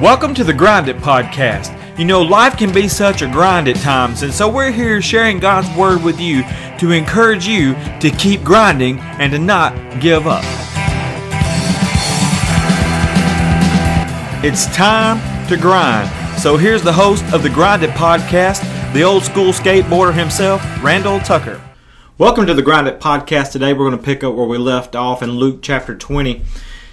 [0.00, 1.72] Welcome to the Grind It Podcast.
[1.98, 5.38] You know, life can be such a grind at times, and so we're here sharing
[5.38, 6.42] God's Word with you
[6.78, 10.44] to encourage you to keep grinding and to not give up.
[14.44, 16.10] It's time to grind.
[16.42, 21.20] So here's the host of the Grind It Podcast, the old school skateboarder himself, Randall
[21.20, 21.58] Tucker.
[22.18, 23.52] Welcome to the Grind It Podcast.
[23.52, 26.42] Today we're going to pick up where we left off in Luke chapter 20.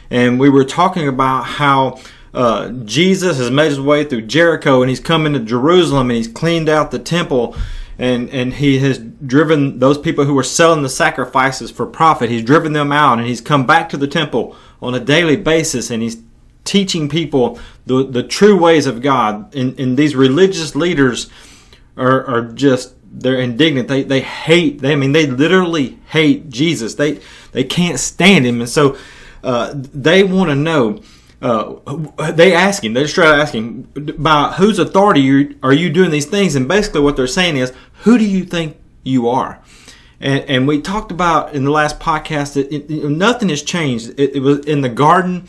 [0.09, 1.99] And we were talking about how
[2.33, 6.27] uh, Jesus has made his way through Jericho and he's come into Jerusalem and he's
[6.27, 7.55] cleaned out the temple
[7.99, 12.43] and, and he has driven those people who were selling the sacrifices for profit, he's
[12.43, 16.01] driven them out and he's come back to the temple on a daily basis and
[16.01, 16.17] he's
[16.63, 19.53] teaching people the, the true ways of God.
[19.53, 21.29] And, and these religious leaders
[21.97, 23.87] are, are just they're indignant.
[23.87, 24.81] They they hate.
[24.81, 26.95] They I mean they literally hate Jesus.
[26.95, 27.19] They
[27.51, 28.97] they can't stand him, and so
[29.43, 31.01] uh, they want to know
[31.43, 33.83] uh, they ask him, they just try to ask him,
[34.17, 36.55] by whose authority are you doing these things?
[36.55, 39.61] And basically what they're saying is, who do you think you are?
[40.19, 44.17] And, and we talked about in the last podcast that it, it, nothing has changed.
[44.17, 45.47] It, it was in the garden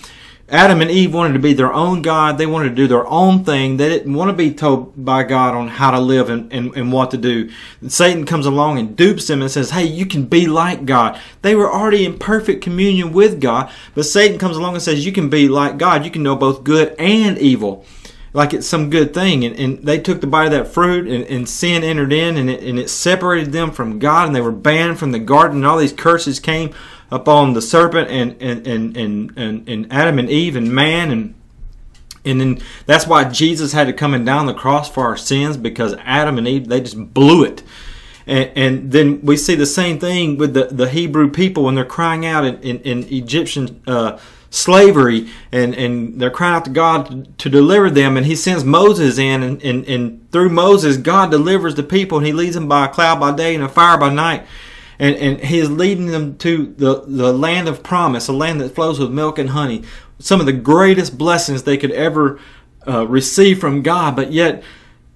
[0.48, 2.36] Adam and Eve wanted to be their own God.
[2.36, 3.78] They wanted to do their own thing.
[3.78, 6.92] They didn't want to be told by God on how to live and, and, and
[6.92, 7.50] what to do.
[7.80, 11.18] And Satan comes along and dupes them and says, Hey, you can be like God.
[11.40, 15.12] They were already in perfect communion with God, but Satan comes along and says, You
[15.12, 16.04] can be like God.
[16.04, 17.86] You can know both good and evil.
[18.34, 19.44] Like it's some good thing.
[19.44, 22.50] And, and they took the bite of that fruit and, and sin entered in and
[22.50, 25.66] it, and it separated them from God and they were banned from the garden and
[25.66, 26.74] all these curses came
[27.14, 31.34] upon the serpent and and, and, and, and, Adam and Eve and man and
[32.24, 35.56] and then that's why Jesus had to come and down the cross for our sins
[35.56, 37.62] because Adam and Eve they just blew it.
[38.26, 41.84] And, and then we see the same thing with the, the Hebrew people when they're
[41.84, 44.18] crying out in, in, in Egyptian uh,
[44.48, 48.16] slavery and, and they're crying out to God to, to, deliver them.
[48.16, 52.26] And he sends Moses in and, and, and through Moses, God delivers the people and
[52.26, 54.46] he leads them by a cloud by day and a fire by night
[54.98, 58.74] and, and he is leading them to the, the land of promise, a land that
[58.74, 59.82] flows with milk and honey.
[60.18, 62.38] Some of the greatest blessings they could ever
[62.86, 64.62] uh, receive from God, but yet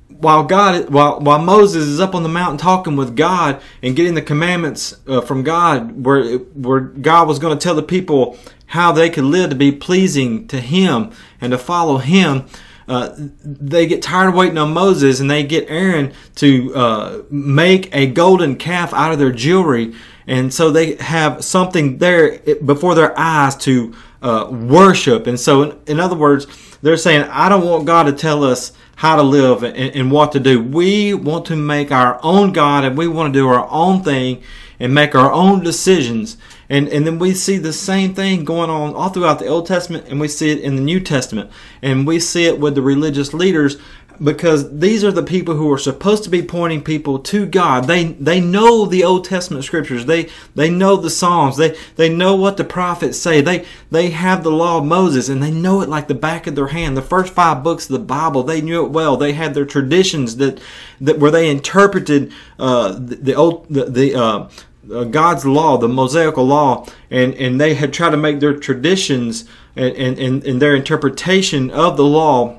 [0.09, 4.15] while God, while while Moses is up on the mountain talking with God and getting
[4.15, 8.91] the commandments uh, from God, where where God was going to tell the people how
[8.93, 12.47] they could live to be pleasing to Him and to follow Him,
[12.89, 17.95] uh, they get tired of waiting on Moses and they get Aaron to uh, make
[17.95, 19.95] a golden calf out of their jewelry.
[20.27, 25.27] And so they have something there before their eyes to uh, worship.
[25.27, 26.47] And so, in, in, other words,
[26.83, 30.33] they're saying, I don't want God to tell us how to live and, and what
[30.33, 30.63] to do.
[30.63, 34.43] We want to make our own God and we want to do our own thing
[34.81, 36.37] and make our own decisions.
[36.69, 40.07] And, and then we see the same thing going on all throughout the Old Testament
[40.09, 41.51] and we see it in the New Testament.
[41.83, 43.79] And we see it with the religious leaders
[44.23, 47.85] because these are the people who are supposed to be pointing people to God.
[47.85, 50.07] They they know the Old Testament scriptures.
[50.07, 51.57] They they know the Psalms.
[51.57, 53.41] They they know what the prophets say.
[53.41, 56.55] They they have the law of Moses and they know it like the back of
[56.55, 56.97] their hand.
[56.97, 59.17] The first five books of the Bible, they knew it well.
[59.17, 60.61] They had their traditions that
[61.01, 64.49] that where they interpreted uh, the, the old the, the uh,
[64.93, 69.45] Uh, God's law, the Mosaical law, and, and they had tried to make their traditions
[69.77, 72.59] and, and, and their interpretation of the law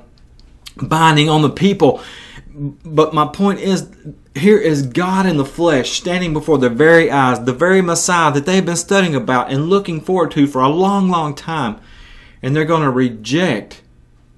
[0.76, 2.00] binding on the people.
[2.54, 3.88] But my point is,
[4.34, 8.46] here is God in the flesh standing before their very eyes, the very Messiah that
[8.46, 11.80] they've been studying about and looking forward to for a long, long time.
[12.42, 13.82] And they're going to reject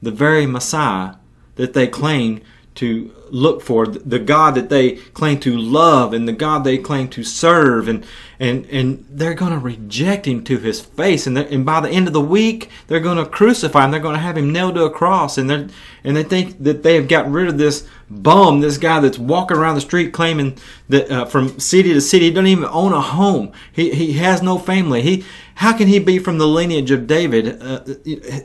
[0.01, 1.17] the very Messiah
[1.57, 2.41] that they claim
[2.77, 7.09] to look for the God that they claim to love and the God they claim
[7.09, 7.89] to serve.
[7.89, 8.05] And
[8.39, 11.27] and and they're going to reject him to his face.
[11.27, 13.91] And and by the end of the week they're going to crucify him.
[13.91, 15.39] They're going to have him nailed to a cross.
[15.39, 15.69] And they
[16.05, 19.57] and they think that they have gotten rid of this bum this guy that's walking
[19.57, 20.57] around the street claiming
[20.89, 24.43] that uh, from city to city he doesn't even own a home he he has
[24.43, 25.25] no family he
[25.57, 27.61] how can he be from the lineage of David?
[27.63, 27.85] Uh,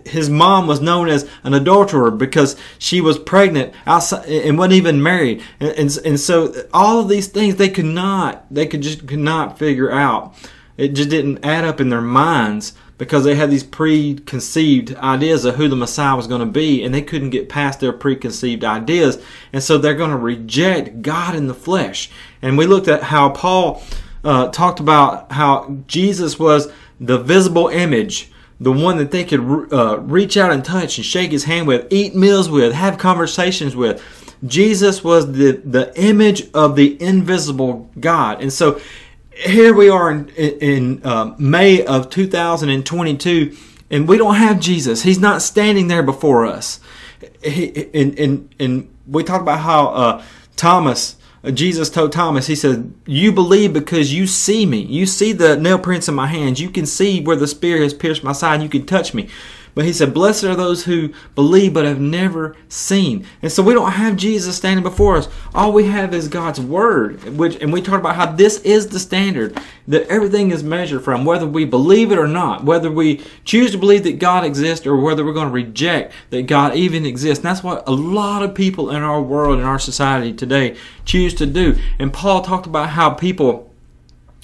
[0.05, 5.01] his mom was known as an adulterer because she was pregnant outside and wasn't even
[5.01, 5.41] married.
[5.59, 9.19] And, and, and so all of these things they could not, they could just could
[9.19, 10.35] not figure out.
[10.75, 15.55] It just didn't add up in their minds because they had these preconceived ideas of
[15.55, 19.23] who the Messiah was going to be, and they couldn't get past their preconceived ideas.
[19.53, 22.09] And so they're going to reject God in the flesh.
[22.41, 23.83] And we looked at how Paul
[24.23, 29.99] uh, talked about how Jesus was the visible image, the one that they could uh,
[29.99, 34.03] reach out and touch and shake his hand with, eat meals with, have conversations with.
[34.45, 38.41] Jesus was the, the image of the invisible God.
[38.41, 38.79] And so
[39.37, 43.55] here we are in, in uh, May of 2022,
[43.89, 45.03] and we don't have Jesus.
[45.03, 46.79] He's not standing there before us.
[47.43, 50.23] he, and, and, and we talked about how uh,
[50.55, 54.79] Thomas, uh, Jesus told Thomas, he said, You believe because you see me.
[54.79, 56.59] You see the nail prints in my hands.
[56.59, 58.63] You can see where the spear has pierced my side.
[58.63, 59.29] You can touch me.
[59.77, 63.27] But he said, Blessed are those who believe but have never seen.
[63.43, 65.29] And so we don't have Jesus standing before us.
[65.53, 68.99] All we have is God's Word, which and we talked about how this is the
[68.99, 69.55] standard
[69.87, 73.77] that everything is measured from, whether we believe it or not, whether we choose to
[73.77, 77.45] believe that God exists or whether we're going to reject that God even exists.
[77.45, 80.75] And that's what a lot of people in our world, in our society today,
[81.05, 81.77] choose to do.
[81.99, 83.71] And Paul talked about how people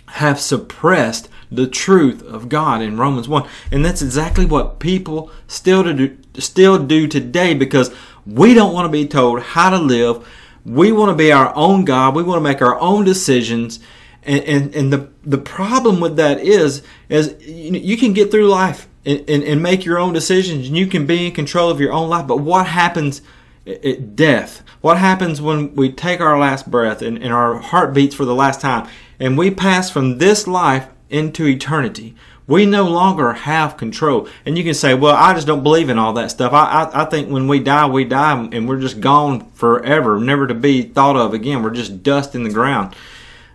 [0.09, 3.47] have suppressed the truth of God in Romans 1.
[3.71, 7.93] And that's exactly what people still do, still do today because
[8.25, 10.27] we don't want to be told how to live.
[10.65, 12.15] We want to be our own God.
[12.15, 13.79] We want to make our own decisions.
[14.23, 18.87] And, and, and the, the problem with that is, is you can get through life
[19.05, 21.91] and, and, and make your own decisions and you can be in control of your
[21.91, 22.25] own life.
[22.25, 23.21] But what happens
[23.67, 24.63] at death?
[24.81, 28.35] What happens when we take our last breath and, and our heart beats for the
[28.35, 28.87] last time
[29.19, 32.15] and we pass from this life into eternity.
[32.45, 34.27] We no longer have control.
[34.45, 36.51] And you can say, well, I just don't believe in all that stuff.
[36.51, 40.47] I, I, I, think when we die, we die and we're just gone forever, never
[40.47, 41.63] to be thought of again.
[41.63, 42.95] We're just dust in the ground.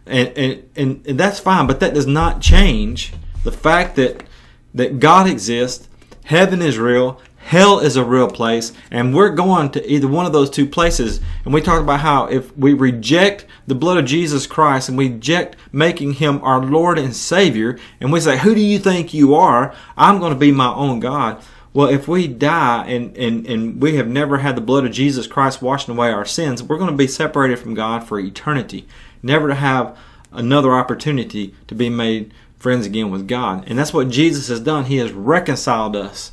[0.07, 3.13] And, and, and, and that's fine, but that does not change
[3.45, 4.25] the fact that,
[4.73, 5.87] that God exists,
[6.25, 10.35] heaven is real, Hell is a real place, and we're going to either one of
[10.35, 11.19] those two places.
[11.47, 15.09] And we talked about how if we reject the blood of Jesus Christ and we
[15.09, 19.35] reject making him our Lord and Savior, and we say, Who do you think you
[19.35, 19.75] are?
[19.97, 21.43] I'm going to be my own God.
[21.73, 25.27] Well, if we die and, and, and we have never had the blood of Jesus
[25.27, 28.87] Christ washing away our sins, we're going to be separated from God for eternity,
[29.23, 29.97] never to have
[30.33, 33.65] another opportunity to be made friends again with God.
[33.67, 34.85] And that's what Jesus has done.
[34.85, 36.33] He has reconciled us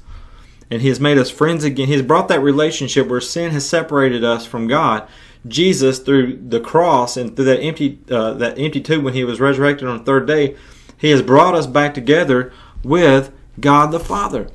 [0.70, 1.88] and he has made us friends again.
[1.88, 5.08] He has brought that relationship where sin has separated us from God.
[5.48, 9.40] Jesus, through the cross and through that empty uh, that empty tomb when he was
[9.40, 10.56] resurrected on the third day,
[10.98, 12.52] he has brought us back together
[12.84, 14.50] with God the Father.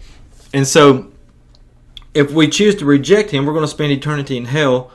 [0.52, 1.12] And so,
[2.12, 4.90] if we choose to reject him, we're going to spend eternity in hell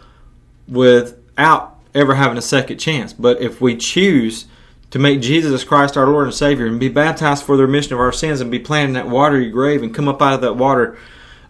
[0.68, 3.14] without ever having a second chance.
[3.14, 4.48] But if we choose
[4.92, 8.00] to make Jesus Christ our Lord and Savior and be baptized for the remission of
[8.00, 10.54] our sins and be planted in that watery grave and come up out of that
[10.54, 10.98] water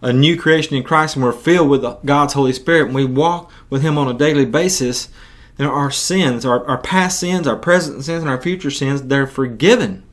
[0.01, 3.51] a new creation in Christ and we're filled with God's Holy Spirit and we walk
[3.71, 5.09] with Him on a daily basis,
[5.57, 9.25] then our sins, our, our past sins, our present sins, and our future sins, they're
[9.25, 10.03] forgiven.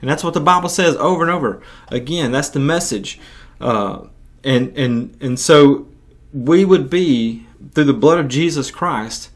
[0.00, 1.60] And that's what the Bible says over and over.
[1.88, 3.20] Again, that's the message.
[3.60, 4.06] Uh,
[4.42, 5.86] and, and, and so
[6.32, 9.30] we would be, through the blood of Jesus Christ,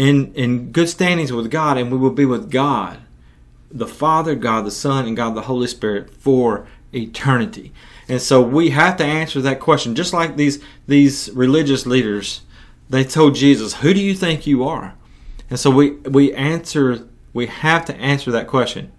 [0.00, 3.00] in, in good standings with God, and we will be with God,
[3.70, 7.74] the Father, God the Son, and God the Holy Spirit for eternity.
[8.08, 12.40] And so we have to answer that question, just like these these religious leaders.
[12.88, 14.94] They told Jesus, "Who do you think you are?"
[15.50, 17.06] And so we we answer.
[17.34, 18.90] We have to answer that question.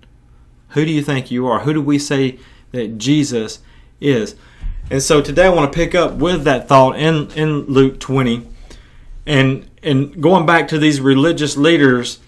[0.69, 1.61] Who do you think you are?
[1.61, 2.37] Who do we say
[2.73, 3.59] that Jesus
[3.99, 4.35] is?
[4.91, 8.47] And so today I want to pick up with that thought in in Luke 20
[9.25, 12.19] and and going back to these religious leaders,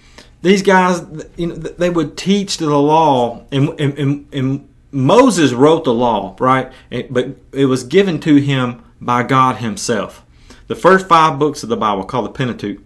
[0.41, 1.05] these guys,
[1.37, 6.71] you know, they would teach the law, and, and, and Moses wrote the law, right?
[7.09, 10.25] But it was given to him by God Himself.
[10.67, 12.79] The first five books of the Bible, called the Pentateuch.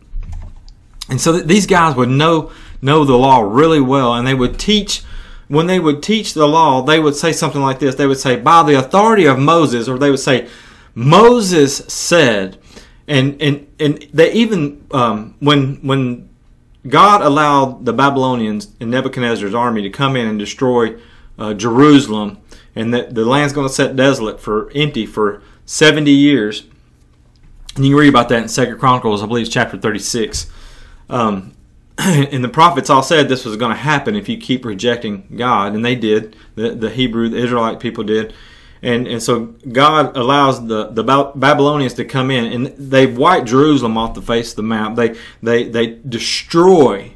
[1.10, 2.52] And so these guys would know
[2.82, 5.04] know the law really well, and they would teach.
[5.48, 7.96] When they would teach the law, they would say something like this.
[7.96, 10.48] They would say, "By the authority of Moses," or they would say,
[10.94, 12.58] "Moses said."
[13.08, 16.30] And and and they even um, when when
[16.88, 20.96] God allowed the Babylonians and Nebuchadnezzar's army to come in and destroy
[21.40, 22.40] uh, Jerusalem,
[22.76, 26.66] and that the land's going to set desolate for empty for seventy years.
[27.76, 30.52] And you can read about that in Second Chronicles, I believe, chapter thirty-six.
[31.10, 31.54] Um,
[31.98, 35.74] and the prophets all said this was going to happen if you keep rejecting God,
[35.74, 36.36] and they did.
[36.56, 38.34] The, the Hebrew, the Israelite people did
[38.82, 43.98] and and so God allows the the Babylonians to come in, and they wipe Jerusalem
[43.98, 44.96] off the face of the map.
[44.96, 47.14] They they they destroy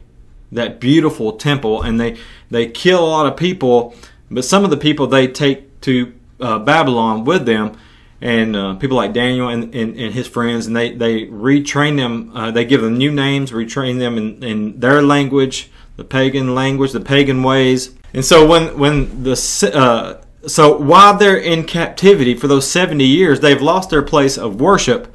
[0.52, 2.18] that beautiful temple, and they
[2.50, 3.96] they kill a lot of people.
[4.30, 7.78] But some of the people they take to uh, Babylon with them,
[8.22, 12.32] and uh, people like Daniel and, and, and, his friends, and they they retrain them.
[12.36, 16.92] Uh, they give them new names, retrain them in, in their language, the pagan language,
[16.92, 17.96] the pagan ways.
[18.14, 23.40] And so when when the uh, so while they're in captivity for those 70 years,
[23.40, 25.14] they've lost their place of worship,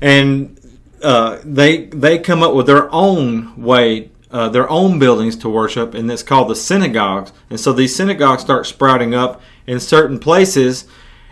[0.00, 0.58] and
[1.02, 5.94] uh, they they come up with their own way, uh, their own buildings to worship,
[5.94, 7.32] and it's called the synagogues.
[7.48, 10.86] And so these synagogues start sprouting up in certain places,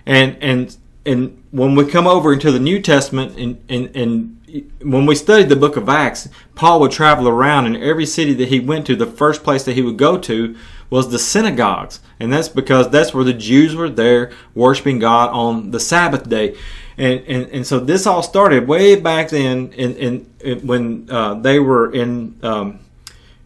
[0.06, 0.76] and and
[1.06, 5.48] and when we come over into the New Testament and, and, and when we studied
[5.48, 8.96] the book of Acts, Paul would travel around in every city that he went to,
[8.96, 10.56] the first place that he would go to
[10.90, 12.00] was the synagogues.
[12.20, 16.56] And that's because that's where the Jews were there worshiping God on the Sabbath day.
[16.96, 21.34] And, and, and so this all started way back then in, in, in when uh,
[21.34, 22.80] they were in, um,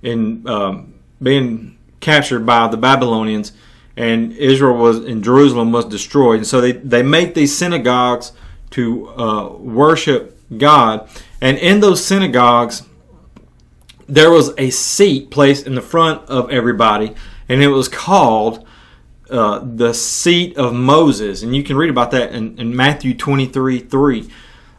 [0.03, 3.53] in um, being captured by the Babylonians
[3.99, 6.37] and Israel was in Jerusalem was destroyed.
[6.37, 8.31] And so they, they make these synagogues
[8.71, 11.09] to uh, worship God.
[11.41, 12.83] And in those synagogues,
[14.09, 17.15] there was a seat placed in the front of everybody,
[17.49, 18.67] and it was called
[19.31, 21.43] uh, the seat of Moses.
[21.43, 24.31] And you can read about that in, in Matthew 23 3.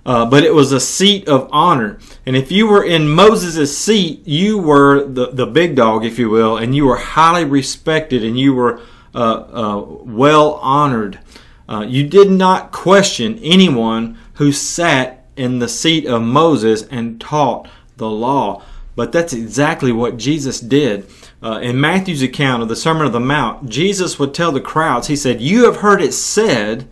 [0.06, 2.00] Uh, but it was a seat of honor.
[2.26, 6.30] And if you were in Moses' seat, you were the, the big dog, if you
[6.30, 8.82] will, and you were highly respected and you were
[9.14, 11.20] uh, uh, well honored.
[11.68, 17.68] Uh, you did not question anyone who sat in the seat of Moses and taught
[17.98, 18.64] the law.
[19.00, 21.10] But that's exactly what Jesus did.
[21.42, 25.08] Uh, in Matthew's account of the Sermon of the Mount, Jesus would tell the crowds,
[25.08, 26.86] He said, You have heard it said,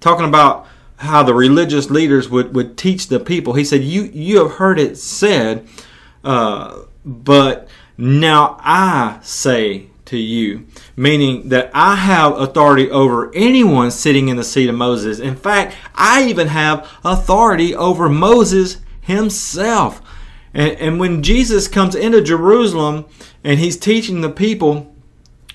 [0.00, 0.66] talking about
[0.96, 3.54] how the religious leaders would, would teach the people.
[3.54, 5.68] He said, You, you have heard it said,
[6.24, 10.66] uh, but now I say to you,
[10.96, 15.20] meaning that I have authority over anyone sitting in the seat of Moses.
[15.20, 20.01] In fact, I even have authority over Moses himself.
[20.54, 23.06] And, and when Jesus comes into Jerusalem
[23.42, 24.94] and he's teaching the people,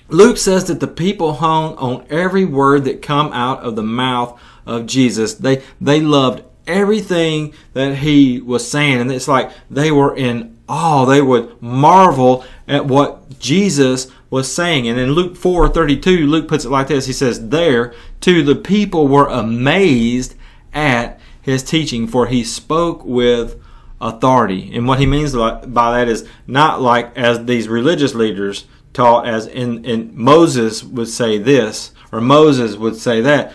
[0.08, 4.40] Luke says that the people hung on every word that come out of the mouth
[4.66, 5.34] of Jesus.
[5.34, 11.04] They they loved everything that he was saying, and it's like they were in awe.
[11.04, 14.88] They would marvel at what Jesus was saying.
[14.88, 18.42] And in Luke four thirty two, Luke puts it like this: He says, "There too
[18.42, 20.34] the people were amazed
[20.72, 23.62] at his teaching, for he spoke with."
[24.00, 24.74] Authority.
[24.74, 29.46] And what he means by that is not like as these religious leaders taught, as
[29.46, 33.52] in, in Moses would say this, or Moses would say that.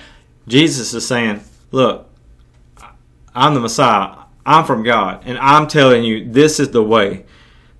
[0.48, 2.08] Jesus is saying, Look,
[3.34, 4.24] I'm the Messiah.
[4.46, 5.24] I'm from God.
[5.26, 7.26] And I'm telling you, this is the way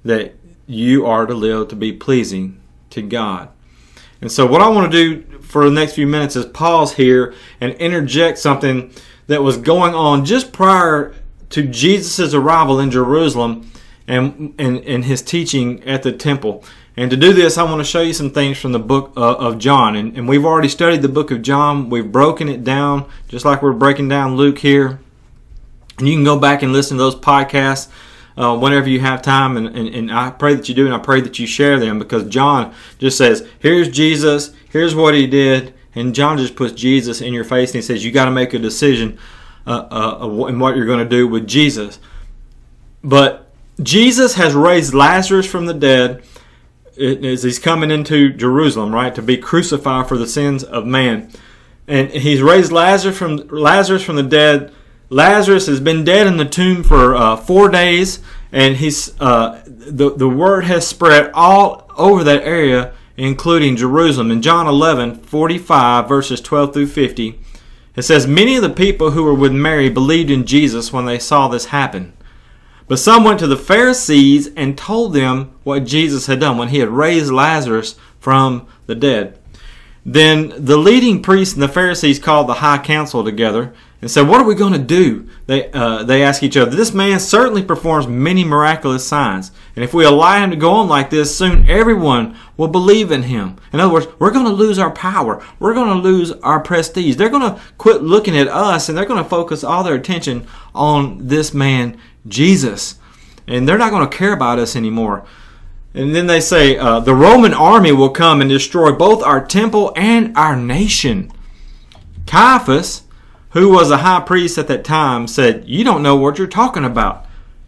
[0.06, 0.34] that
[0.66, 3.50] you are to live to be pleasing to God.
[4.22, 7.34] And so, what I want to do for the next few minutes is pause here
[7.60, 8.92] and interject something
[9.28, 11.14] that was going on just prior
[11.54, 13.72] to Jesus' arrival in Jerusalem
[14.08, 16.64] and, and, and his teaching at the temple.
[16.98, 19.36] And to do this, I want to show you some things from the book uh,
[19.36, 19.96] of John.
[19.96, 21.92] And, and we've already studied the book of John.
[21.92, 25.00] We've broken it down, just like we're breaking down Luke here.
[26.00, 27.88] And you can go back and listen to those podcasts
[28.36, 29.56] uh, whenever you have time.
[29.56, 32.00] And, and, and I pray that you do, and I pray that you share them
[32.00, 35.76] because John just says, here's Jesus, here's what he did.
[35.94, 38.56] And John just puts Jesus in your face and he says, you got to make
[38.56, 39.20] a decision
[39.66, 42.00] uh, uh, and what you're going to do with Jesus.
[43.04, 43.50] But
[43.82, 46.24] Jesus has raised Lazarus from the dead
[46.98, 51.32] as he's coming into Jerusalem, right, to be crucified for the sins of man.
[51.88, 54.72] And he's raised Lazarus from Lazarus from the dead.
[55.10, 58.20] Lazarus has been dead in the tomb for uh, four days,
[58.52, 64.32] and he's uh, the the word has spread all over that area, including Jerusalem.
[64.32, 67.40] In John 11, 45, verses 12 through 50,
[67.96, 71.20] it says, Many of the people who were with Mary believed in Jesus when they
[71.20, 72.14] saw this happen.
[72.88, 76.80] But some went to the Pharisees and told them what Jesus had done when he
[76.80, 79.40] had raised Lazarus from the dead.
[80.06, 84.42] Then the leading priests and the Pharisees called the high council together and said, What
[84.42, 85.30] are we going to do?
[85.46, 89.52] They, uh, they ask each other, This man certainly performs many miraculous signs.
[89.76, 93.24] And if we allow him to go on like this, soon everyone will believe in
[93.24, 93.58] him.
[93.72, 95.44] In other words, we're going to lose our power.
[95.60, 97.16] We're going to lose our prestige.
[97.16, 100.46] They're going to quit looking at us and they're going to focus all their attention
[100.76, 103.00] on this man, Jesus.
[103.48, 105.26] And they're not going to care about us anymore.
[105.96, 109.92] And then they say, uh, The Roman army will come and destroy both our temple
[109.96, 111.32] and our nation.
[112.28, 113.04] Caiaphas,
[113.52, 116.86] who was a high priest at that time, said, You don't know what you're talking
[116.86, 117.23] about.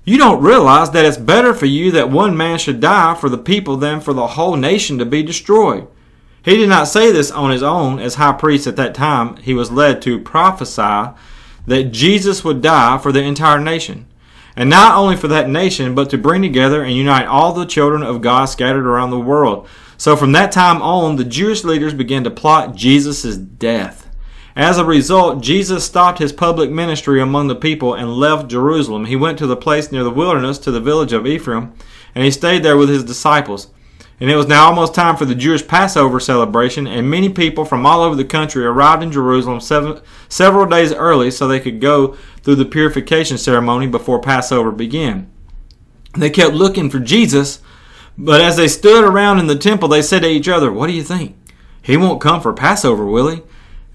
[0.05, 3.39] You don't realize that it's better for you that one man should die for the
[3.39, 5.87] people than for the whole nation to be destroyed.
[6.43, 7.97] He did not say this on his own.
[7.99, 11.15] As high priest at that time, he was led to prophesy
[11.65, 14.05] that Jesus would die for the entire nation.
[14.55, 18.03] And not only for that nation, but to bring together and unite all the children
[18.03, 19.67] of God scattered around the world.
[19.97, 24.04] So from that time on, the Jewish leaders began to plot Jesus' death.
[24.55, 29.05] As a result, Jesus stopped his public ministry among the people and left Jerusalem.
[29.05, 31.73] He went to the place near the wilderness to the village of Ephraim,
[32.13, 33.67] and he stayed there with his disciples.
[34.17, 37.85] And it was now almost time for the Jewish Passover celebration, and many people from
[37.85, 42.15] all over the country arrived in Jerusalem seven, several days early so they could go
[42.41, 45.29] through the purification ceremony before Passover began.
[46.13, 47.59] They kept looking for Jesus,
[48.17, 50.93] but as they stood around in the temple, they said to each other, What do
[50.93, 51.35] you think?
[51.81, 53.41] He won't come for Passover, will he?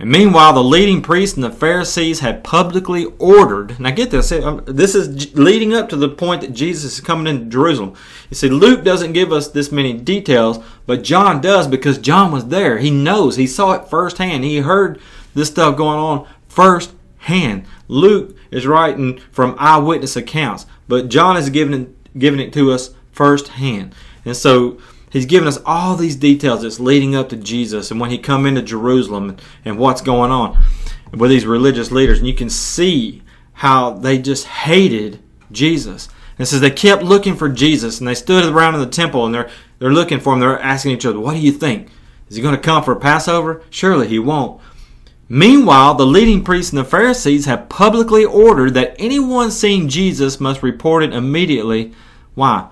[0.00, 3.78] And meanwhile, the leading priests and the Pharisees had publicly ordered.
[3.78, 4.32] Now, get this.
[4.32, 7.94] Um, this is leading up to the point that Jesus is coming into Jerusalem.
[8.30, 12.48] You see, Luke doesn't give us this many details, but John does because John was
[12.48, 12.78] there.
[12.78, 13.36] He knows.
[13.36, 14.42] He saw it firsthand.
[14.42, 14.98] He heard
[15.34, 17.66] this stuff going on firsthand.
[17.86, 22.94] Luke is writing from eyewitness accounts, but John is giving it, giving it to us
[23.12, 23.94] firsthand.
[24.24, 24.78] And so
[25.10, 28.46] He's given us all these details that's leading up to Jesus and when he come
[28.46, 30.62] into Jerusalem and what's going on
[31.12, 32.18] with these religious leaders.
[32.18, 33.22] And you can see
[33.54, 35.18] how they just hated
[35.50, 36.08] Jesus.
[36.38, 39.26] And it says they kept looking for Jesus and they stood around in the temple
[39.26, 39.50] and they're
[39.80, 40.40] they're looking for him.
[40.40, 41.88] They're asking each other, "What do you think?
[42.28, 43.62] Is he going to come for Passover?
[43.68, 44.60] Surely he won't."
[45.28, 50.62] Meanwhile, the leading priests and the Pharisees have publicly ordered that anyone seeing Jesus must
[50.62, 51.92] report it immediately.
[52.34, 52.68] Why?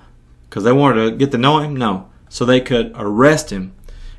[0.48, 1.74] Because they wanted to get to know him?
[1.74, 3.72] No so they could arrest him.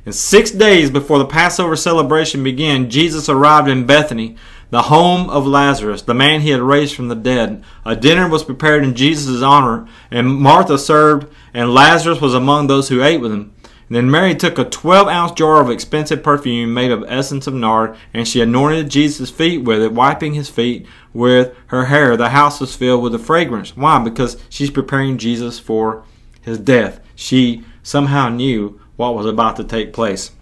[0.06, 4.36] And six days before the Passover celebration began, Jesus arrived in Bethany,
[4.70, 7.62] the home of Lazarus, the man he had raised from the dead.
[7.84, 12.88] A dinner was prepared in Jesus' honor, and Martha served, and Lazarus was among those
[12.88, 13.52] who ate with him.
[13.90, 17.54] And then Mary took a 12 ounce jar of expensive perfume made of essence of
[17.54, 22.16] nard, and she anointed Jesus' feet with it, wiping his feet with her hair.
[22.16, 23.76] The house was filled with the fragrance.
[23.76, 23.98] Why?
[23.98, 26.04] Because she's preparing Jesus for
[26.40, 27.00] his death.
[27.16, 30.32] She somehow knew what was about to take place.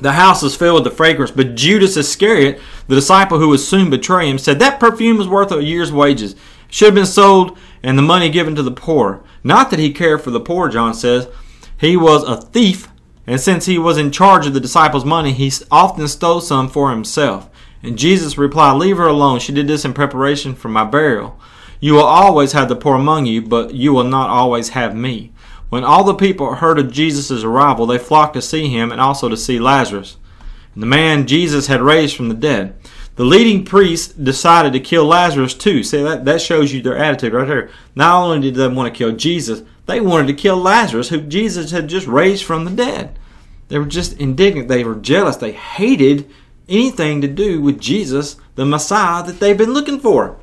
[0.00, 3.90] The house was filled with the fragrance, but Judas Iscariot, the disciple who would soon
[3.90, 6.32] betray him, said that perfume was worth a year's wages.
[6.32, 9.22] It should have been sold and the money given to the poor.
[9.44, 11.28] Not that he cared for the poor, John says.
[11.78, 12.88] He was a thief,
[13.26, 16.90] and since he was in charge of the disciples' money, he often stole some for
[16.90, 17.48] himself.
[17.82, 19.38] And Jesus replied, Leave her alone.
[19.38, 21.38] She did this in preparation for my burial.
[21.78, 25.32] You will always have the poor among you, but you will not always have me.
[25.74, 29.28] When all the people heard of Jesus' arrival, they flocked to see him and also
[29.28, 30.18] to see Lazarus,
[30.76, 32.76] the man Jesus had raised from the dead.
[33.16, 35.82] The leading priests decided to kill Lazarus too.
[35.82, 37.70] See, that, that shows you their attitude right there.
[37.96, 41.72] Not only did they want to kill Jesus, they wanted to kill Lazarus, who Jesus
[41.72, 43.18] had just raised from the dead.
[43.66, 44.68] They were just indignant.
[44.68, 45.34] They were jealous.
[45.34, 46.30] They hated
[46.68, 50.38] anything to do with Jesus, the Messiah that they've been looking for.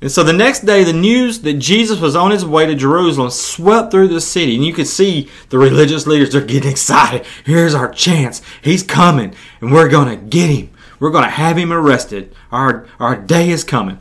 [0.00, 3.30] And so the next day, the news that Jesus was on his way to Jerusalem
[3.30, 4.54] swept through the city.
[4.54, 7.24] And you could see the religious leaders are getting excited.
[7.44, 8.42] Here's our chance.
[8.62, 10.70] He's coming, and we're going to get him.
[11.00, 12.34] We're going to have him arrested.
[12.52, 13.98] Our, our day is coming.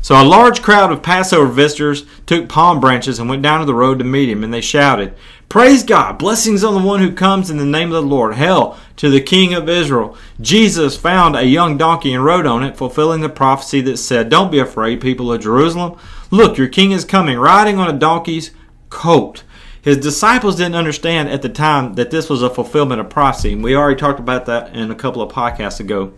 [0.00, 3.74] So a large crowd of Passover visitors took palm branches and went down to the
[3.74, 5.14] road to meet him, and they shouted,
[5.48, 6.18] Praise God!
[6.18, 8.34] Blessings on the one who comes in the name of the Lord.
[8.34, 10.16] Hail to the King of Israel.
[10.40, 14.50] Jesus found a young donkey and rode on it, fulfilling the prophecy that said, Don't
[14.50, 15.96] be afraid, people of Jerusalem.
[16.32, 18.50] Look, your king is coming, riding on a donkey's
[18.90, 19.44] coat.
[19.80, 23.52] His disciples didn't understand at the time that this was a fulfillment of prophecy.
[23.52, 26.12] And We already talked about that in a couple of podcasts ago.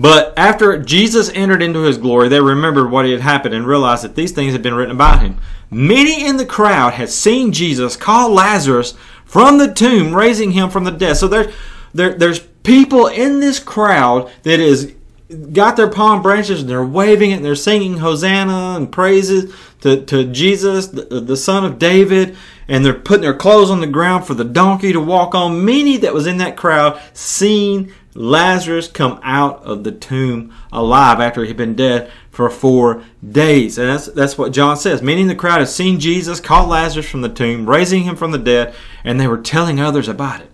[0.00, 4.14] But after Jesus entered into his glory, they remembered what had happened and realized that
[4.14, 5.36] these things had been written about him.
[5.70, 8.94] Many in the crowd had seen Jesus call Lazarus
[9.26, 11.18] from the tomb, raising him from the dead.
[11.18, 11.52] So there,
[11.92, 14.94] there, there's people in this crowd that is
[15.30, 20.04] got their palm branches and they're waving it and they're singing Hosanna and praises to,
[20.06, 22.36] to Jesus, the, the son of David,
[22.68, 25.64] and they're putting their clothes on the ground for the donkey to walk on.
[25.64, 31.44] Many that was in that crowd seen Lazarus come out of the tomb alive after
[31.44, 33.78] he'd been dead for four days.
[33.78, 35.00] And that's, that's what John says.
[35.00, 38.32] Many in the crowd had seen Jesus call Lazarus from the tomb, raising him from
[38.32, 40.50] the dead, and they were telling others about it.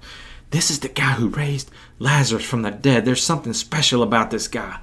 [0.51, 3.05] This is the guy who raised Lazarus from the dead.
[3.05, 4.79] There's something special about this guy.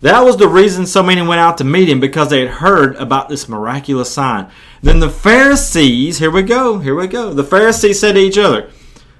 [0.00, 2.94] That was the reason so many went out to meet him because they had heard
[2.96, 4.48] about this miraculous sign.
[4.80, 7.32] Then the Pharisees, here we go, here we go.
[7.32, 8.70] The Pharisees said to each other,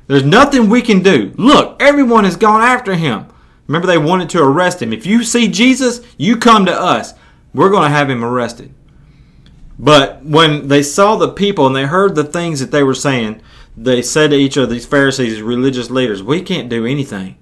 [0.06, 1.32] There's nothing we can do.
[1.36, 3.26] Look, everyone has gone after him.
[3.66, 4.92] Remember, they wanted to arrest him.
[4.92, 7.12] If you see Jesus, you come to us.
[7.52, 8.72] We're going to have him arrested.
[9.78, 13.40] But when they saw the people and they heard the things that they were saying,
[13.84, 17.36] they said to each of these Pharisees, religious leaders, We can't do anything.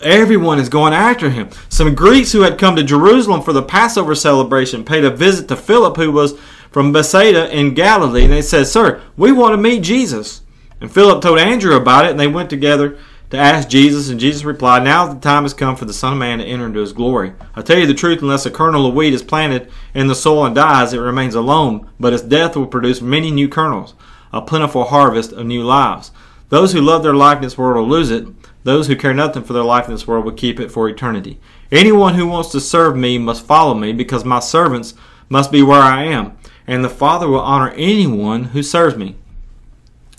[0.00, 1.50] Everyone is going after him.
[1.68, 5.56] Some Greeks who had come to Jerusalem for the Passover celebration paid a visit to
[5.56, 6.38] Philip, who was
[6.70, 10.42] from Bethsaida in Galilee, and they said, Sir, we want to meet Jesus.
[10.80, 12.98] And Philip told Andrew about it, and they went together
[13.30, 16.18] to ask Jesus, and Jesus replied, Now the time has come for the Son of
[16.18, 17.32] Man to enter into his glory.
[17.54, 20.46] I tell you the truth, unless a kernel of wheat is planted in the soil
[20.46, 23.94] and dies, it remains alone, but its death will produce many new kernels.
[24.32, 26.12] A plentiful harvest of new lives.
[26.48, 28.26] Those who love their life in this world will lose it.
[28.64, 31.38] Those who care nothing for their life in this world will keep it for eternity.
[31.72, 34.94] Anyone who wants to serve me must follow me, because my servants
[35.28, 39.16] must be where I am, and the Father will honor anyone who serves me.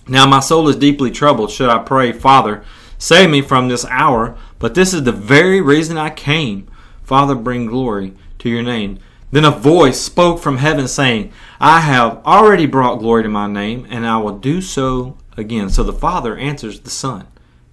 [0.08, 1.52] Now my soul is deeply troubled.
[1.52, 2.64] Should I pray, Father,
[2.98, 4.38] save me from this hour?
[4.58, 6.68] But this is the very reason I came.
[7.04, 9.00] Father, bring glory to your name.
[9.32, 13.88] Then a voice spoke from heaven saying, I have already brought glory to my name,
[13.90, 15.70] and I will do so again.
[15.70, 17.28] So the Father answers the Son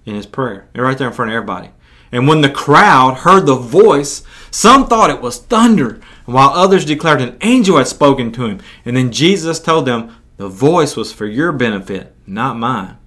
[0.05, 0.69] in his prayer.
[0.73, 1.71] Right there in front of everybody.
[2.11, 7.21] And when the crowd heard the voice, some thought it was thunder, while others declared
[7.21, 8.61] an angel had spoken to him.
[8.85, 12.97] And then Jesus told them, The voice was for your benefit, not mine.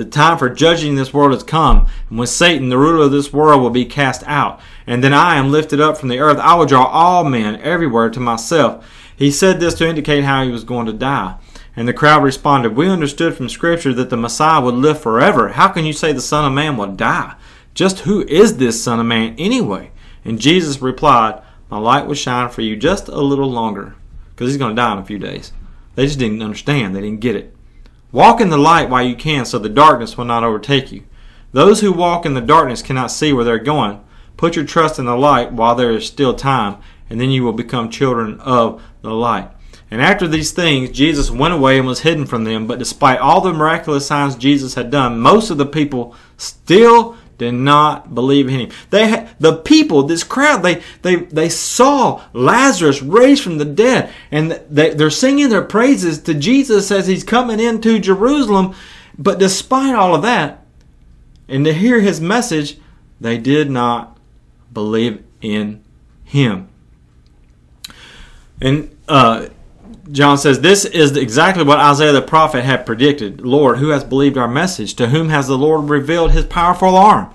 [0.00, 3.34] The time for judging this world has come, and when Satan, the ruler of this
[3.34, 4.58] world, will be cast out.
[4.86, 6.38] And then I am lifted up from the earth.
[6.38, 8.90] I will draw all men everywhere to myself.
[9.14, 11.36] He said this to indicate how he was going to die.
[11.76, 15.50] And the crowd responded, We understood from Scripture that the Messiah would live forever.
[15.50, 17.34] How can you say the Son of Man will die?
[17.74, 19.90] Just who is this Son of Man anyway?
[20.24, 23.96] And Jesus replied, My light will shine for you just a little longer,
[24.30, 25.52] because he's going to die in a few days.
[25.94, 27.54] They just didn't understand, they didn't get it.
[28.12, 31.04] Walk in the light while you can, so the darkness will not overtake you.
[31.52, 34.00] Those who walk in the darkness cannot see where they're going.
[34.36, 36.76] Put your trust in the light while there is still time,
[37.08, 39.50] and then you will become children of the light.
[39.90, 42.66] And after these things, Jesus went away and was hidden from them.
[42.66, 47.54] But despite all the miraculous signs Jesus had done, most of the people still did
[47.54, 48.70] not believe in him.
[48.90, 54.52] They the people, this crowd, they, they, they saw Lazarus raised from the dead and
[54.68, 58.74] they, they're singing their praises to Jesus as he's coming into Jerusalem.
[59.16, 60.66] But despite all of that,
[61.48, 62.76] and to hear his message,
[63.18, 64.18] they did not
[64.70, 65.82] believe in
[66.22, 66.68] him.
[68.60, 69.46] And, uh,
[70.12, 73.42] John says, This is exactly what Isaiah the prophet had predicted.
[73.42, 74.94] Lord, who has believed our message?
[74.94, 77.32] To whom has the Lord revealed his powerful arm?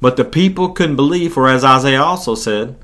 [0.00, 2.76] But the people couldn't believe, for as Isaiah also said,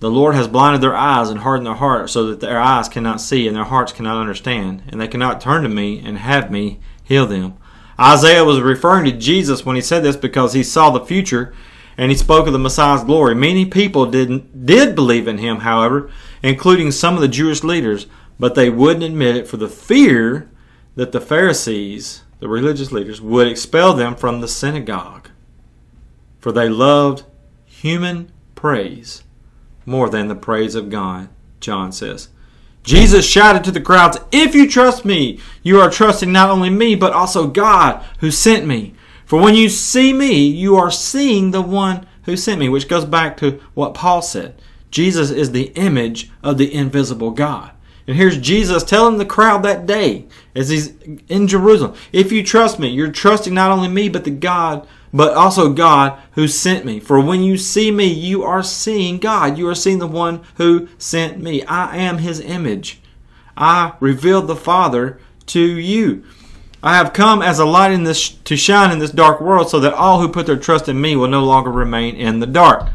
[0.00, 3.20] The Lord has blinded their eyes and hardened their hearts, so that their eyes cannot
[3.20, 6.80] see and their hearts cannot understand, and they cannot turn to me and have me
[7.02, 7.54] heal them.
[7.98, 11.54] Isaiah was referring to Jesus when he said this because he saw the future
[11.98, 13.34] and he spoke of the Messiah's glory.
[13.34, 16.10] Many people did did believe in him, however,
[16.42, 18.06] including some of the Jewish leaders
[18.38, 20.50] but they wouldn't admit it for the fear
[20.94, 25.30] that the Pharisees, the religious leaders, would expel them from the synagogue.
[26.38, 27.24] For they loved
[27.64, 29.22] human praise
[29.84, 31.28] more than the praise of God,
[31.60, 32.28] John says.
[32.82, 36.94] Jesus shouted to the crowds, If you trust me, you are trusting not only me,
[36.94, 38.94] but also God who sent me.
[39.24, 43.04] For when you see me, you are seeing the one who sent me, which goes
[43.04, 44.60] back to what Paul said.
[44.90, 47.72] Jesus is the image of the invisible God.
[48.06, 50.94] And here's Jesus telling the crowd that day as he's
[51.28, 55.34] in Jerusalem, if you trust me, you're trusting not only me, but the God, but
[55.34, 57.00] also God who sent me.
[57.00, 59.58] For when you see me, you are seeing God.
[59.58, 61.64] You are seeing the one who sent me.
[61.64, 63.00] I am his image.
[63.56, 66.24] I revealed the Father to you.
[66.82, 69.80] I have come as a light in this to shine in this dark world so
[69.80, 72.88] that all who put their trust in me will no longer remain in the dark.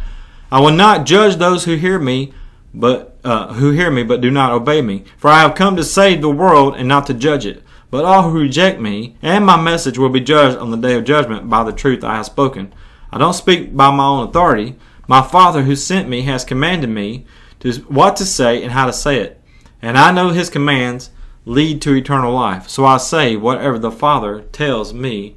[0.52, 2.34] I will not judge those who hear me,
[2.74, 5.04] but uh, who hear me but do not obey me.
[5.18, 7.64] For I have come to save the world and not to judge it.
[7.90, 11.04] But all who reject me and my message will be judged on the day of
[11.04, 12.74] judgment by the truth I have spoken.
[13.12, 14.78] I don't speak by my own authority.
[15.08, 17.26] My Father who sent me has commanded me
[17.60, 19.42] to what to say and how to say it.
[19.82, 21.10] And I know his commands
[21.44, 22.70] lead to eternal life.
[22.70, 25.36] So I say whatever the Father tells me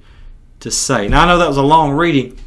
[0.60, 1.08] to say.
[1.08, 2.38] Now I know that was a long reading,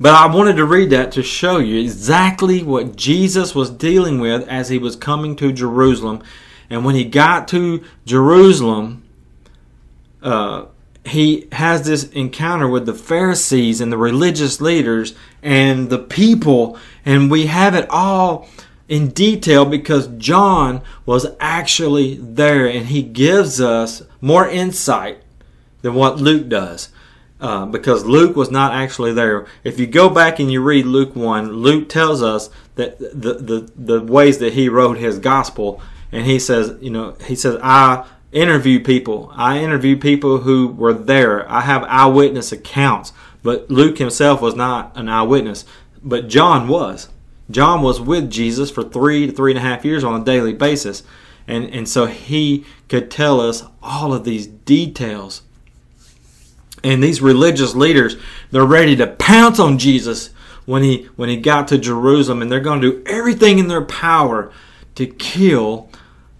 [0.00, 4.46] but I wanted to read that to show you exactly what Jesus was dealing with
[4.48, 6.22] as he was coming to Jerusalem.
[6.70, 9.02] And when he got to Jerusalem,
[10.22, 10.66] uh,
[11.04, 16.78] he has this encounter with the Pharisees and the religious leaders and the people.
[17.04, 18.48] And we have it all
[18.88, 25.22] in detail because John was actually there and he gives us more insight
[25.82, 26.90] than what Luke does
[27.40, 29.46] uh, because Luke was not actually there.
[29.62, 33.72] If you go back and you read Luke 1, Luke tells us that the, the,
[33.76, 38.06] the ways that he wrote his gospel, and he says, you know, he says, I
[38.32, 39.32] interview people.
[39.34, 41.50] I interview people who were there.
[41.50, 43.12] I have eyewitness accounts.
[43.42, 45.64] But Luke himself was not an eyewitness,
[46.02, 47.08] but John was.
[47.50, 50.52] John was with Jesus for three to three and a half years on a daily
[50.52, 51.02] basis.
[51.46, 55.42] And, and so he could tell us all of these details
[56.88, 58.16] and these religious leaders,
[58.50, 60.30] they're ready to pounce on Jesus
[60.64, 63.84] when he when he got to Jerusalem, and they're going to do everything in their
[63.84, 64.52] power
[64.94, 65.90] to kill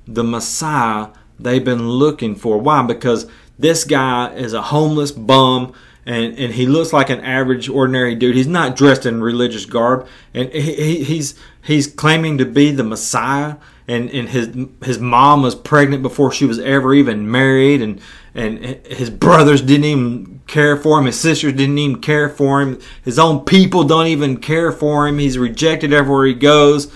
[0.07, 1.09] the Messiah
[1.39, 2.59] they've been looking for.
[2.59, 2.83] Why?
[2.83, 3.27] Because
[3.59, 5.75] this guy is a homeless bum
[6.09, 8.35] and, and he looks like an average ordinary dude.
[8.35, 13.57] He's not dressed in religious garb, and he, he's he's claiming to be the Messiah.
[13.87, 14.51] And, and his
[14.83, 18.01] his mom was pregnant before she was ever even married, and
[18.35, 21.07] and his brothers didn't even care for him.
[21.07, 22.81] His sisters didn't even care for him.
[23.05, 25.19] His own people don't even care for him.
[25.19, 26.91] He's rejected everywhere he goes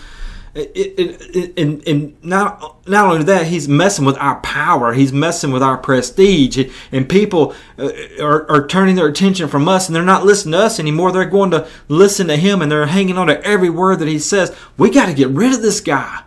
[0.55, 4.93] and, and not not only that, he's messing with our power.
[4.93, 7.89] He's messing with our prestige, and people uh,
[8.21, 11.11] are, are turning their attention from us, and they're not listening to us anymore.
[11.11, 14.19] They're going to listen to him, and they're hanging on to every word that he
[14.19, 14.55] says.
[14.77, 16.23] We got to get rid of this guy.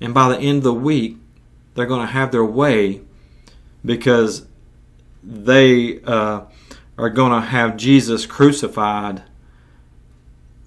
[0.00, 1.16] And by the end of the week,
[1.74, 3.02] they're going to have their way
[3.84, 4.46] because
[5.22, 6.42] they uh,
[6.98, 9.22] are going to have Jesus crucified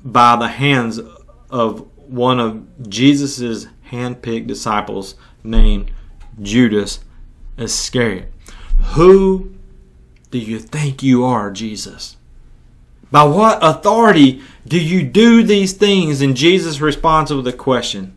[0.03, 0.99] by the hands
[1.49, 5.91] of one of Jesus's handpicked disciples named
[6.41, 6.99] Judas
[7.57, 8.31] Iscariot.
[8.93, 9.55] Who
[10.31, 12.17] do you think you are, Jesus?
[13.11, 16.21] By what authority do you do these things?
[16.21, 18.15] And Jesus responded with a question.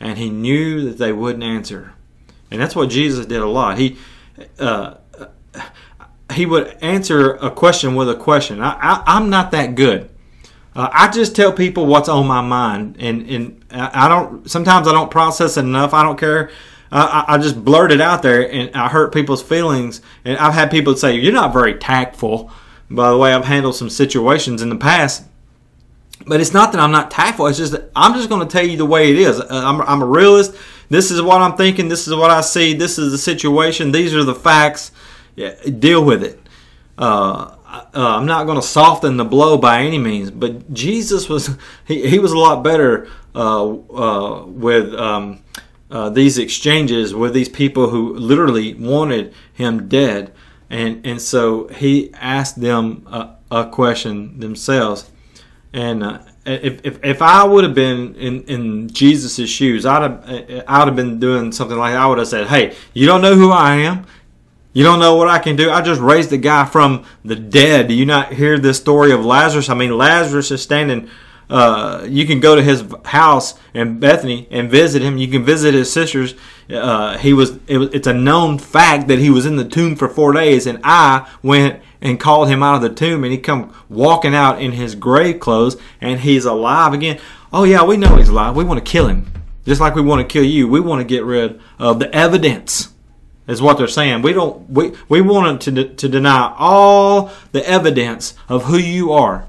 [0.00, 1.92] And he knew that they wouldn't answer.
[2.50, 3.78] And that's what Jesus did a lot.
[3.78, 3.96] He
[4.58, 4.94] uh,
[6.38, 8.62] he would answer a question with a question.
[8.62, 10.08] I, I'm not that good.
[10.74, 14.48] Uh, I just tell people what's on my mind, and and I don't.
[14.48, 15.92] Sometimes I don't process it enough.
[15.92, 16.50] I don't care.
[16.92, 20.00] I, I just blurt it out there, and I hurt people's feelings.
[20.24, 22.52] And I've had people say, "You're not very tactful."
[22.88, 25.24] By the way, I've handled some situations in the past,
[26.24, 27.48] but it's not that I'm not tactful.
[27.48, 29.40] It's just I'm just going to tell you the way it is.
[29.40, 30.54] Uh, I'm, I'm a realist.
[30.88, 31.88] This is what I'm thinking.
[31.88, 32.74] This is what I see.
[32.74, 33.90] This is the situation.
[33.90, 34.92] These are the facts.
[35.38, 36.40] Yeah, deal with it.
[36.98, 41.56] Uh, uh, I'm not going to soften the blow by any means, but Jesus was
[41.84, 45.44] he, he was a lot better uh, uh, with um,
[45.92, 50.34] uh, these exchanges with these people who literally wanted him dead,
[50.70, 55.08] and and so he asked them a, a question themselves,
[55.72, 56.02] and.
[56.02, 56.18] Uh,
[56.50, 60.96] if, if, if I would have been in, in Jesus' shoes, I'd have, I'd have
[60.96, 62.00] been doing something like that.
[62.00, 64.06] I would have said, Hey, you don't know who I am?
[64.72, 65.70] You don't know what I can do?
[65.70, 67.88] I just raised the guy from the dead.
[67.88, 69.68] Do you not hear this story of Lazarus?
[69.68, 71.08] I mean, Lazarus is standing.
[71.48, 75.16] Uh, you can go to his house in Bethany and visit him.
[75.16, 76.34] You can visit his sisters.
[76.70, 77.88] Uh, he was, it was.
[77.94, 81.26] It's a known fact that he was in the tomb for four days, and I
[81.42, 84.94] went and called him out of the tomb, and he come walking out in his
[84.94, 87.18] grave clothes, and he's alive again.
[87.50, 88.54] Oh yeah, we know he's alive.
[88.54, 89.32] We want to kill him,
[89.64, 90.68] just like we want to kill you.
[90.68, 92.92] We want to get rid of the evidence
[93.48, 94.22] is what they're saying.
[94.22, 99.48] We don't we, we want to, to deny all the evidence of who you are.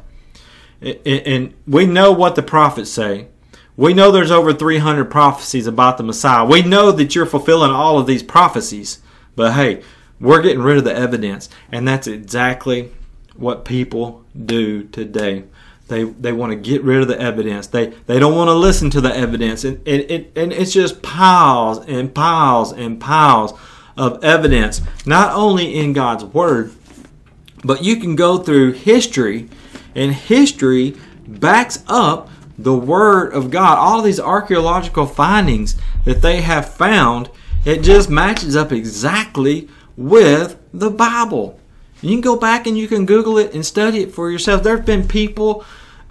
[0.82, 3.28] And we know what the prophets say.
[3.76, 6.46] We know there's over 300 prophecies about the Messiah.
[6.46, 9.00] We know that you're fulfilling all of these prophecies.
[9.36, 9.84] But hey,
[10.20, 11.50] we're getting rid of the evidence.
[11.72, 12.92] And that's exactly
[13.36, 15.44] what people do today.
[15.88, 17.68] They, they want to get rid of the evidence.
[17.68, 19.64] They, they don't want to listen to the evidence.
[19.64, 23.54] And, and, and it's just piles and piles and piles
[24.00, 26.72] of evidence, not only in God's Word,
[27.66, 29.50] but you can go through history,
[29.94, 30.96] and history
[31.28, 33.78] backs up the Word of God.
[33.78, 37.30] All these archaeological findings that they have found,
[37.66, 41.60] it just matches up exactly with the Bible.
[42.02, 44.64] You can go back and you can Google it and study it for yourself.
[44.64, 45.66] There have been people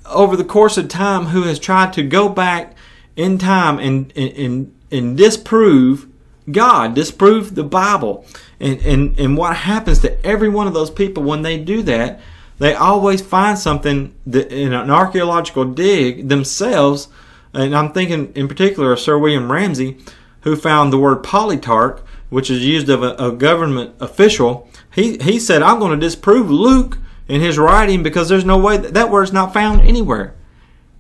[0.05, 2.77] over the course of time who has tried to go back
[3.17, 6.08] in time and, and, and disprove
[6.51, 8.25] God, disprove the Bible.
[8.61, 12.21] And, and, and what happens to every one of those people when they do that,
[12.59, 17.09] they always find something that, in an archaeological dig themselves.
[17.55, 19.99] And I'm thinking in particular of Sir William Ramsay,
[20.43, 24.69] who found the word politarch, which is used of a, a government official.
[24.93, 28.77] He, he said, I'm going to disprove Luke in his writing because there's no way
[28.77, 30.35] that, that word's not found anywhere.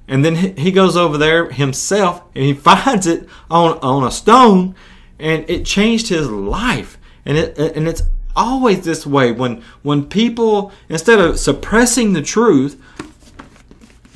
[0.06, 4.74] And then he goes over there himself and he finds it on, on a stone
[5.18, 6.98] and it changed his life.
[7.24, 8.02] And it and it's
[8.37, 12.81] always this way when when people instead of suppressing the truth,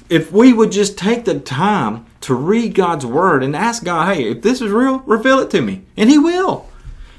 [0.09, 4.31] if we would just take the time to read God's word and ask God, hey,
[4.31, 6.69] if this is real, reveal it to me, and He will.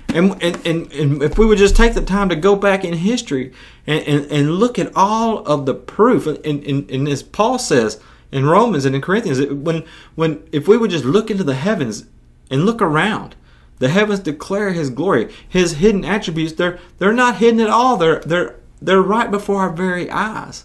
[0.10, 2.93] And, and, and, and, if we would just take the time to go back in
[2.93, 3.52] history
[3.88, 8.00] and, and, and look at all of the proof, and, and, and as Paul says
[8.32, 12.06] in Romans and in Corinthians, when, when if we would just look into the heavens
[12.52, 13.36] and look around,
[13.84, 15.30] the heavens declare his glory.
[15.50, 17.98] His hidden attributes, they're they're not hidden at all.
[17.98, 20.63] They're they're they're right before our very eyes.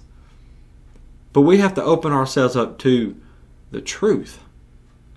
[1.33, 3.21] But we have to open ourselves up to
[3.73, 4.39] the truth,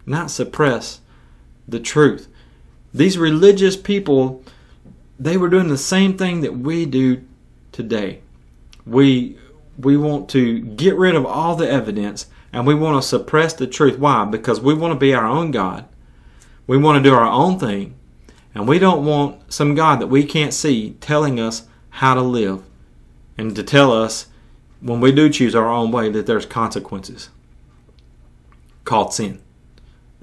[0.04, 1.02] not suppress
[1.68, 2.28] the truth.
[2.92, 4.44] These religious people,
[5.20, 7.22] they were doing the same thing that we do
[7.72, 8.22] today.
[8.84, 9.38] We
[9.78, 13.68] we want to get rid of all the evidence and we want to suppress the
[13.68, 14.00] truth.
[14.00, 14.26] Why?
[14.26, 15.86] Because we want to be our own God.
[16.72, 17.96] We want to do our own thing.
[18.56, 22.64] And we don't want some God that we can't see telling us how to live
[23.38, 24.28] and to tell us
[24.80, 27.30] when we do choose our own way that there's consequences
[28.86, 29.42] called sin.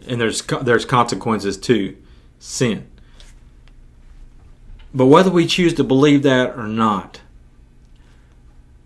[0.06, 1.94] And there's there's consequences to
[2.38, 2.86] sin.
[4.94, 7.20] But whether we choose to believe that or not,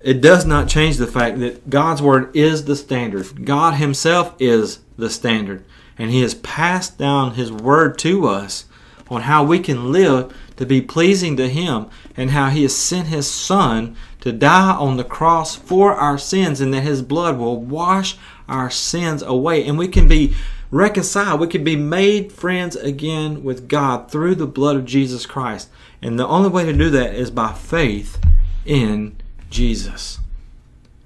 [0.01, 3.45] it does not change the fact that God's Word is the standard.
[3.45, 5.65] God Himself is the standard.
[5.99, 8.67] And He has passed down His Word to us
[9.09, 13.09] on how we can live to be pleasing to Him and how He has sent
[13.09, 17.61] His Son to die on the cross for our sins and that His blood will
[17.61, 18.17] wash
[18.49, 19.67] our sins away.
[19.67, 20.35] And we can be
[20.71, 21.41] reconciled.
[21.41, 25.69] We can be made friends again with God through the blood of Jesus Christ.
[26.01, 28.19] And the only way to do that is by faith
[28.65, 29.17] in
[29.51, 30.19] Jesus.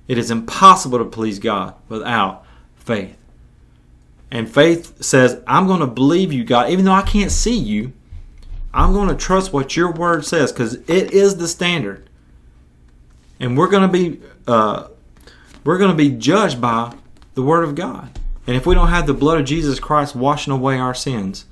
[0.09, 2.44] It is impossible to please God without
[2.77, 3.16] faith.
[4.30, 7.92] And faith says, I'm going to believe you, God, even though I can't see you.
[8.74, 12.10] I'm going to trust what your word says because it is the standard.
[13.40, 14.88] And we're going to be uh,
[15.64, 16.94] we're going to be judged by
[17.34, 18.18] the word of God.
[18.46, 21.46] And if we don't have the blood of Jesus Christ washing away our sins,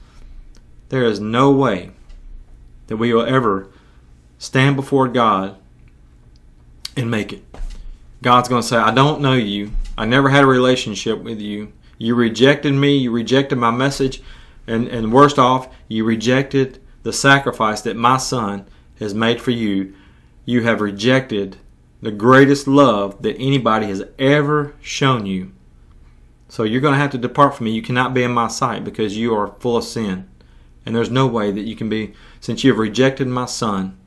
[0.90, 1.90] there is no way
[2.86, 3.68] that we will ever
[4.38, 5.56] stand before God
[6.96, 7.42] and make it.
[8.22, 9.72] God's going to say, I don't know you.
[9.98, 11.72] I never had a relationship with you.
[11.98, 12.96] You rejected me.
[12.96, 14.22] You rejected my message.
[14.66, 18.66] And, and worst off, you rejected the sacrifice that my son
[18.98, 19.94] has made for you.
[20.44, 21.56] You have rejected
[22.00, 25.52] the greatest love that anybody has ever shown you.
[26.48, 27.72] So you're going to have to depart from me.
[27.72, 30.28] You cannot be in my sight because you are full of sin.
[30.86, 33.98] And there's no way that you can be, since you have rejected my son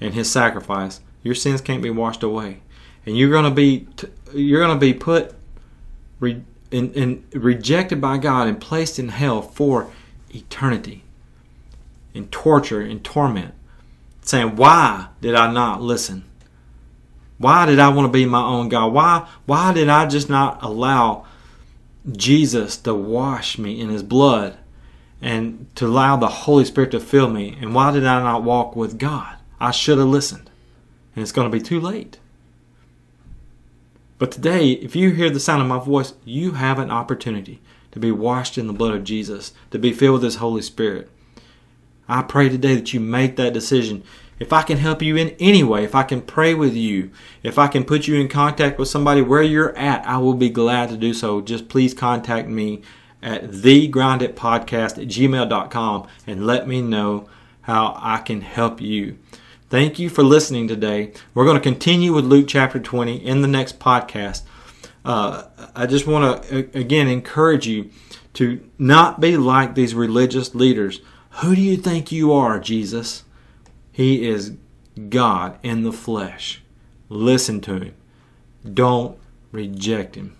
[0.00, 2.62] and his sacrifice, your sins can't be washed away,
[3.04, 3.86] and you're going to be
[4.32, 5.34] you're going to be put
[6.18, 9.90] re, in, in, rejected by God and placed in hell for
[10.30, 11.04] eternity,
[12.14, 13.54] in torture, in torment,
[14.22, 16.24] saying, "Why did I not listen?
[17.38, 18.92] Why did I want to be my own God?
[18.92, 21.26] Why why did I just not allow
[22.10, 24.56] Jesus to wash me in His blood?"
[25.22, 27.54] and to allow the Holy Spirit to fill me.
[27.60, 29.36] And why did I not walk with God?
[29.60, 30.50] I should have listened
[31.14, 32.18] and it's going to be too late.
[34.20, 37.58] But today, if you hear the sound of my voice, you have an opportunity
[37.92, 41.10] to be washed in the blood of Jesus, to be filled with His Holy Spirit.
[42.06, 44.04] I pray today that you make that decision.
[44.38, 47.10] If I can help you in any way, if I can pray with you,
[47.42, 50.50] if I can put you in contact with somebody where you're at, I will be
[50.50, 51.40] glad to do so.
[51.40, 52.82] Just please contact me
[53.22, 57.26] at thegrinditpodcast at gmail.com and let me know
[57.62, 59.16] how I can help you.
[59.70, 61.12] Thank you for listening today.
[61.32, 64.42] We're going to continue with Luke chapter 20 in the next podcast.
[65.04, 65.44] Uh,
[65.76, 67.90] I just want to, again, encourage you
[68.34, 71.00] to not be like these religious leaders.
[71.34, 73.22] Who do you think you are, Jesus?
[73.92, 74.56] He is
[75.08, 76.62] God in the flesh.
[77.08, 77.94] Listen to him.
[78.74, 79.16] Don't
[79.52, 80.36] reject him.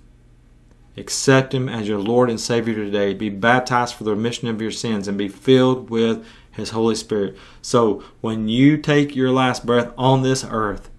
[0.97, 3.15] Accept him as your Lord and Savior today.
[3.15, 6.27] Be baptized for the remission of your sins and be filled with
[6.61, 7.37] his Holy Spirit.
[7.63, 10.91] So when you take your last breath on this earth,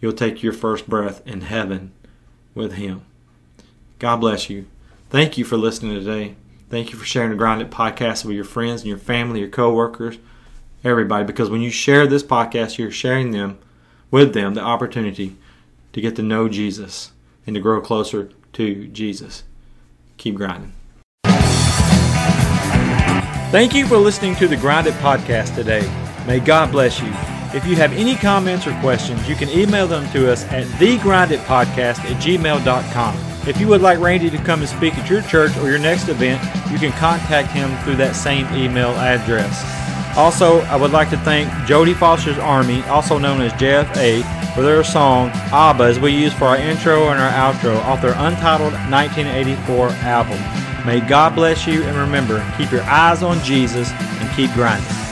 [0.00, 1.92] you'll take your first breath in heaven
[2.54, 3.02] with Him.
[3.98, 4.66] God bless you.
[5.10, 6.36] Thank you for listening today.
[6.68, 9.48] Thank you for sharing the Grind It podcast with your friends and your family, your
[9.48, 10.18] coworkers,
[10.84, 11.24] everybody.
[11.24, 13.58] Because when you share this podcast, you're sharing them
[14.10, 15.36] with them the opportunity
[15.94, 17.12] to get to know Jesus
[17.46, 19.44] and to grow closer to Jesus.
[20.18, 20.77] Keep grinding.
[23.50, 25.80] Thank you for listening to the Grind It Podcast today.
[26.26, 27.08] May God bless you.
[27.56, 31.98] If you have any comments or questions, you can email them to us at thegrinditpodcast
[31.98, 33.16] at gmail.com.
[33.48, 36.10] If you would like Randy to come and speak at your church or your next
[36.10, 39.64] event, you can contact him through that same email address.
[40.14, 44.84] Also, I would like to thank Jodie Foster's Army, also known as JFA, for their
[44.84, 49.88] song ABBA as we use for our intro and our outro off their untitled 1984
[50.04, 50.67] album.
[50.88, 55.07] May God bless you and remember, keep your eyes on Jesus and keep grinding.